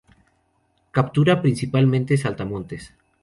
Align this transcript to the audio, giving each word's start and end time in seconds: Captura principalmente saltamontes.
Captura 0.97 1.35
principalmente 1.43 2.17
saltamontes. 2.23 2.83